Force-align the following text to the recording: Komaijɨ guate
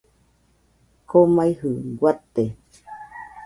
Komaijɨ 1.09 1.69
guate 1.99 2.43